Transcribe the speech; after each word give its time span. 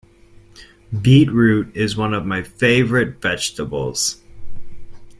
Beetroot 0.99 1.77
is 1.77 1.95
one 1.95 2.15
of 2.15 2.25
my 2.25 2.41
favourite 2.41 3.21
vegetables 3.21 4.19